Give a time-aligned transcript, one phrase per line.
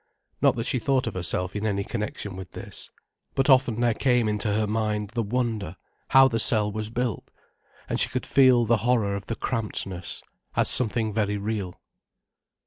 [0.41, 2.89] Not that she thought of herself in any connection with this.
[3.35, 5.75] But often there came into her mind the wonder,
[6.07, 7.29] how the cell was built,
[7.87, 10.23] and she could feel the horror of the crampedness,
[10.55, 11.79] as something very real.